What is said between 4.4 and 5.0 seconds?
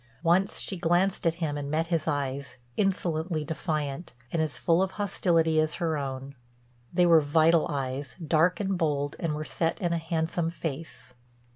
as full of